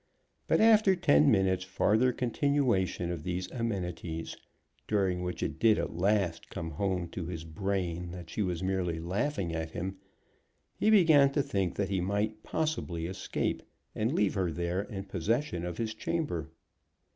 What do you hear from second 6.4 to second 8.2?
come home to his brain